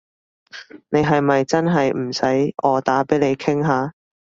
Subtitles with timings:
[0.89, 3.93] 你係咪真係唔使我打畀你傾下？